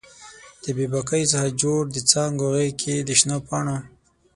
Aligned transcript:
د 0.63 0.65
بې 0.75 0.85
باکیو 0.91 1.29
څخه 1.33 1.49
جوړ 1.61 1.81
د 1.91 1.97
څانګو 2.11 2.45
غیږ 2.55 2.73
کې 2.81 2.95
د 3.07 3.09
شنو 3.19 3.37
پاڼو 3.47 3.77